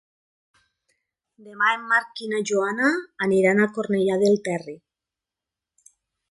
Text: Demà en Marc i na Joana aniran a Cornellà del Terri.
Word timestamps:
Demà 1.49 1.67
en 1.73 1.83
Marc 1.91 2.23
i 2.27 2.29
na 2.31 2.39
Joana 2.51 2.89
aniran 3.27 3.61
a 3.61 3.69
Cornellà 3.77 4.17
del 4.25 4.41
Terri. 4.49 4.75